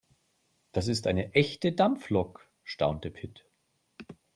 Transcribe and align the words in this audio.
"Das 0.71 0.87
ist 0.87 1.05
eine 1.05 1.35
echte 1.35 1.73
Dampflok", 1.73 2.49
staunte 2.63 3.11
Pit. 3.11 3.45